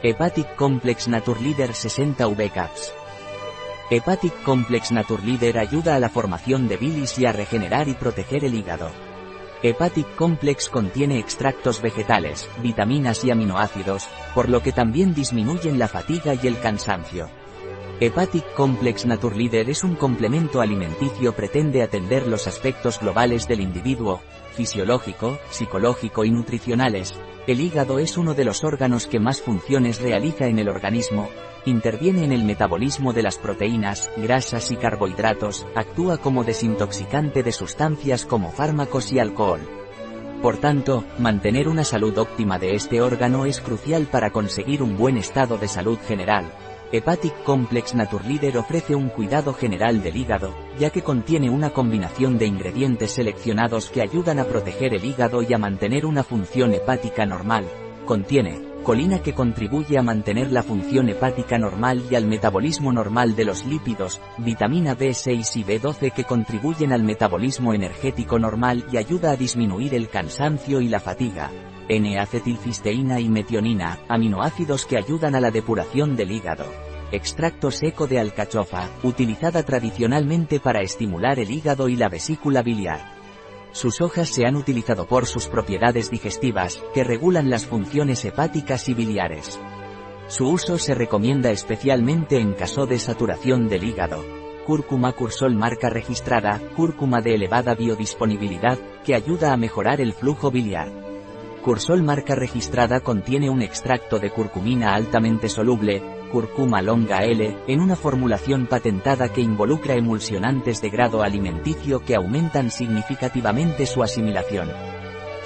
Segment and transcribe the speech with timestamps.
[0.00, 2.92] Hepatic Complex Naturleader 60V Caps.
[3.90, 8.54] Hepatic Complex Naturleader ayuda a la formación de bilis y a regenerar y proteger el
[8.54, 8.92] hígado.
[9.60, 14.06] Hepatic Complex contiene extractos vegetales, vitaminas y aminoácidos,
[14.36, 17.28] por lo que también disminuyen la fatiga y el cansancio.
[18.00, 24.20] Hepatic Complex Naturleader es un complemento alimenticio pretende atender los aspectos globales del individuo,
[24.52, 27.18] fisiológico, psicológico y nutricionales.
[27.48, 31.28] El hígado es uno de los órganos que más funciones realiza en el organismo,
[31.64, 38.24] interviene en el metabolismo de las proteínas, grasas y carbohidratos, actúa como desintoxicante de sustancias
[38.24, 39.62] como fármacos y alcohol.
[40.40, 45.16] Por tanto, mantener una salud óptima de este órgano es crucial para conseguir un buen
[45.16, 46.52] estado de salud general,
[46.90, 52.46] Hepatic Complex Naturleader ofrece un cuidado general del hígado, ya que contiene una combinación de
[52.46, 57.66] ingredientes seleccionados que ayudan a proteger el hígado y a mantener una función hepática normal.
[58.06, 63.44] Contiene colina que contribuye a mantener la función hepática normal y al metabolismo normal de
[63.44, 69.36] los lípidos, vitamina B6 y B12 que contribuyen al metabolismo energético normal y ayuda a
[69.36, 71.50] disminuir el cansancio y la fatiga.
[71.86, 76.64] N-acetilcisteína y metionina, aminoácidos que ayudan a la depuración del hígado.
[77.12, 83.17] Extracto seco de alcachofa, utilizada tradicionalmente para estimular el hígado y la vesícula biliar.
[83.78, 88.94] Sus hojas se han utilizado por sus propiedades digestivas, que regulan las funciones hepáticas y
[88.94, 89.60] biliares.
[90.26, 94.24] Su uso se recomienda especialmente en caso de saturación del hígado.
[94.66, 101.07] Cúrcuma Cursol marca registrada, cúrcuma de elevada biodisponibilidad, que ayuda a mejorar el flujo biliar.
[101.64, 107.96] Cursol marca registrada contiene un extracto de curcumina altamente soluble, curcuma longa L, en una
[107.96, 114.68] formulación patentada que involucra emulsionantes de grado alimenticio que aumentan significativamente su asimilación.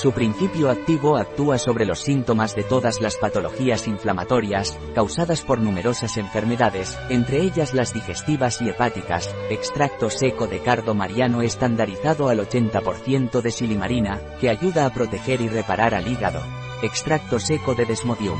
[0.00, 6.18] Su principio activo actúa sobre los síntomas de todas las patologías inflamatorias, causadas por numerosas
[6.18, 13.40] enfermedades, entre ellas las digestivas y hepáticas, extracto seco de cardo mariano estandarizado al 80%
[13.40, 16.42] de silimarina, que ayuda a proteger y reparar al hígado.
[16.80, 18.38] Extracto seco de desmodium.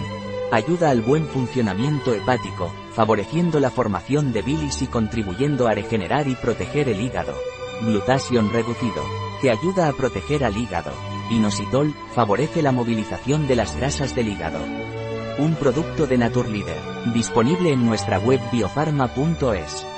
[0.52, 6.36] Ayuda al buen funcionamiento hepático, favoreciendo la formación de bilis y contribuyendo a regenerar y
[6.36, 7.34] proteger el hígado.
[7.82, 9.02] Glutación reducido,
[9.42, 10.92] que ayuda a proteger al hígado.
[11.30, 14.60] Inositol, favorece la movilización de las grasas del hígado.
[15.38, 16.80] Un producto de Naturleader,
[17.14, 19.97] disponible en nuestra web biofarma.es.